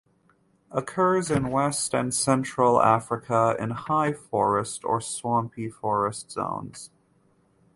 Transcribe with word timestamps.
Occurs 0.71 1.29
in 1.29 1.49
West 1.51 1.93
and 1.93 2.11
Central 2.11 2.81
Africa 2.81 3.55
in 3.59 3.69
high 3.69 4.13
forest 4.13 4.83
or 4.83 4.99
swampy 4.99 5.69
forest 5.69 6.31
zones. 6.31 6.89